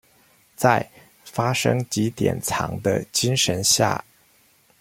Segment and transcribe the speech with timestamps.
[0.55, 0.83] 在
[1.25, 4.03] 「發生即典藏」的精神下